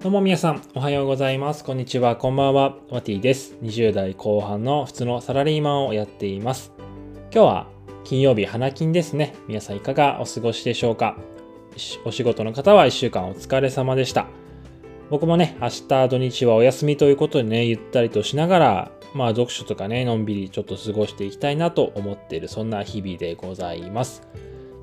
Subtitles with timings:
[0.00, 1.64] どうも皆さん、おはようございます。
[1.64, 2.76] こんにちは、こんばんは。
[2.88, 3.56] ワティです。
[3.64, 6.72] 20代後半の普通のサラリーマンをやっています。
[7.32, 7.66] 今日は
[8.04, 9.34] 金曜日、花金ですね。
[9.48, 11.18] 皆さんいかがお過ごしでしょうか
[12.04, 14.28] お仕事の方は1週間お疲れ様でした。
[15.10, 24.22] 僕もね、明日土日はお休みということでね、ゆったりとしながら、まあ読書とかね、のんびりちょっと過ごしていきたいなと思っている、そんな日々でございます。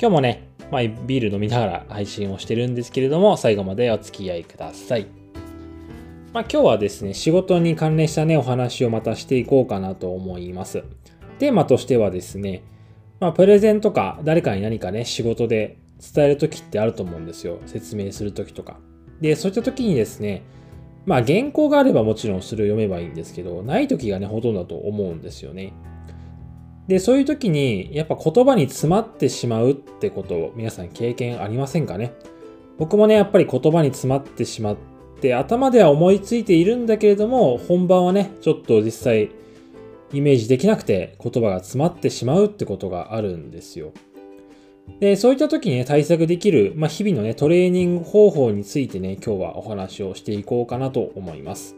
[0.00, 5.06] 今日もね、まあ、ビール飲みながら配信をしてるんですけれども、最後までお付き合いください。
[6.32, 10.82] まあ、今日はですね、仕事に関連したね、お話をまたしていこうかなと思います。
[11.38, 12.62] テーマとしてはですね、
[13.20, 15.78] まあ、プレゼンとか誰かに何かね、仕事で
[16.14, 17.60] 伝える時ってあると思うんですよ。
[17.66, 18.78] 説明する時とか。
[19.20, 20.42] で、そういった時にですね、
[21.06, 25.72] まあ原稿があればもちろんそれを読めばいいんですけど、ない時がね、ほとんどだと思うんですよね。
[26.88, 32.12] で、そういう時に、やっぱ言葉に詰まってしまうってことを皆さん経験ありませんかね？
[32.78, 34.76] 僕もね、やっぱり言葉に詰まってしまっ
[35.20, 39.30] て、頭では思いついているんだけれども、本番はね、ちょっと実際、
[40.12, 43.92] イメージできなくて言葉が詰まってしまうってことがあるんですよ。
[45.00, 51.74] で、そういった時にね、対策できる、まあ、日々のね、トレーニング方法についてね、今日はお話をしていこうかなと思います。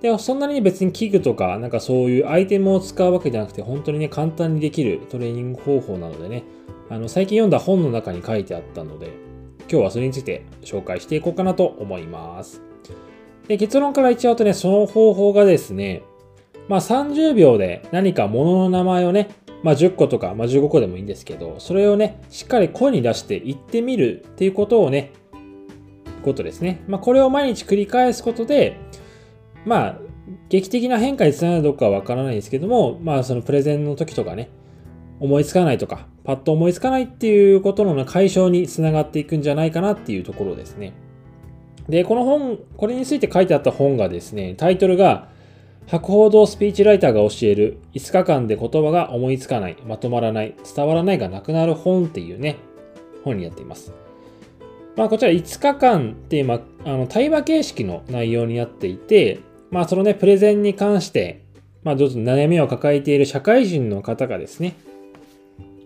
[0.00, 6.44] で、そんなに別に器具とか、なんかそういうアイテムを使うわけじゃなくて、本当にね、簡単にできるトレーニング方法なのでね、
[6.88, 9.10] あの、最近読んだ本の中に書いてあったので、
[9.70, 12.62] 今日はそれについて紹介していこうかなと思います。
[13.48, 16.02] で、結論から言っちゃうとね、その方法がですね、
[16.68, 19.30] まあ30秒で何か物の名前をね、
[19.62, 25.12] まあ10個とか、まあ15個でもいいんですけど、それをね、しっかり声に出して言ってみるっていうことをね、
[26.24, 26.82] ことですね。
[26.86, 28.76] まあこれを毎日繰り返すことで、
[29.64, 29.98] まあ、
[30.48, 34.50] 劇的な変化につながるかどうかはわからないですけども、まあ、そのプレゼンの時とかね、
[35.20, 40.92] 思いつかないとか、パッと思いつかないっていうことの解消につながっていくんじゃないかなっていうところですね。
[41.88, 45.28] で、この本、これについて書いてあった本がですね、タイトルが、
[45.86, 52.56] 博報堂スピーチライターが教える5日間で言葉が思いつかない、まとまらない、伝わらないがなくなる本っていうね、
[53.24, 53.94] 本になっています。
[54.98, 59.38] まあ、こちら5日間っていう、まあ、あの対話形式の内容になっていて、
[59.70, 61.44] まあそのね、プレゼンに関して、
[61.84, 64.74] まあどうぞ悩みを抱えている社会人の方がですね、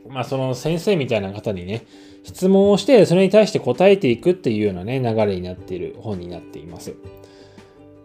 [0.08, 1.84] まあその先生みたいな方にね、
[2.24, 6.94] 質問をして、それに対して答えていくっていうようなね、流れになっている本になっています。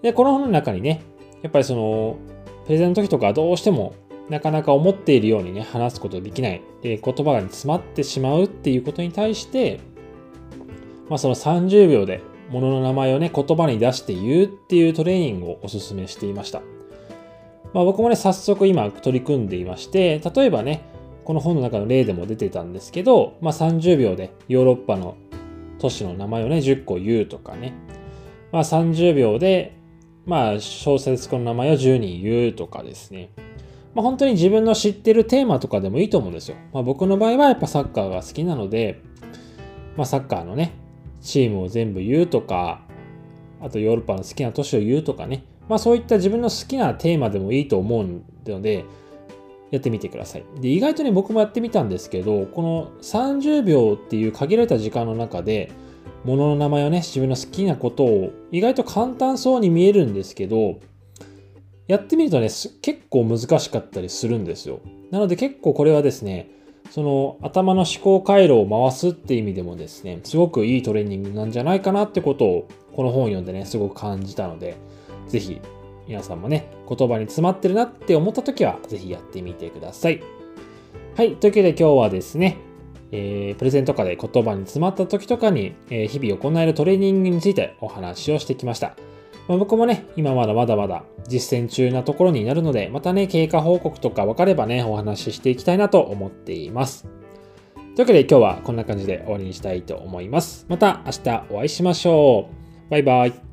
[0.01, 1.03] で、この本の中にね、
[1.41, 2.17] やっぱりその、
[2.65, 3.93] プレゼンの時とかどうしても
[4.29, 6.61] なかなか思っているようにね、話すことできない。
[6.81, 9.79] で、言葉が詰まってしまうっていうことに対して、
[11.09, 16.61] まあその30秒で物の名前をね、言葉に出して言うっていうトレーニングをお勧めしていました。
[17.73, 20.85] まあ、僕もね、早速今取り組んでいまして、例えばね、
[21.25, 25.17] この本の中の例でも出てたんですけど、まあ、30秒でヨーロッパの
[25.79, 27.73] 都市の名前をね、10個言うとかね、
[28.51, 29.77] まあ、30秒で、
[30.25, 33.29] まあ、小説家の名前を10人言うとかですね。
[33.93, 36.55] まあ、本当に自分の知ってるテーマとかでもいいと思うんですよ。
[36.73, 39.01] まあ、僕の場合はやっぱサッカーが好きなので、
[39.97, 40.73] まあ、サッカーのね、
[41.21, 42.81] チームを全部言うとか、
[43.61, 48.85] あとヨーロッパの好きな都市を言うとかね、まあそういった自分の好きなテーマでもいいと思うので、
[49.69, 50.45] やってみてください。
[50.61, 55.71] で、意外とね、僕もやってみたんですけど、この30秒っていう限られた時間の中で、
[56.23, 60.79] 物の名前をね、自分の好きなことを意外と簡単そうに見えるんですけど、
[61.87, 62.47] やってみるとね、
[62.81, 64.79] 結構難しかったりするんですよ。
[65.11, 66.49] なので結構これはですね、
[66.89, 74.77] その頭の思考回路を回すって意味でもですね、すごくいいトレーニングなんじゃないかなってことをこの本を読んでね、すごく感じたので、
[75.27, 75.61] ぜひ
[76.07, 80.21] 皆さんもね、言葉に詰まってるなって思った時は、ぜひやってみてください。
[81.15, 81.35] はい。
[81.35, 82.57] というわけで今日はですね、
[83.11, 88.95] えー、プレゼンとかで言葉に詰まった時とかに、えー、日々行えるトレーニングについてお話をしてきました。
[89.47, 97.07] まあ、僕もね、今まだまだまだ実践中なところになるので、またね、経過報告とか分かればね、お話ししていきたいなと思っています。
[97.97, 100.65] というわけで今日はこんな感じで終わりにしたいと思います。
[100.69, 102.49] また明日お会いしましょ
[102.87, 102.91] う。
[102.91, 103.46] バイバイ。